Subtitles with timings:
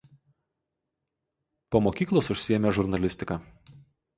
[1.75, 3.39] Po mokyklos užsiėmė žurnalistika.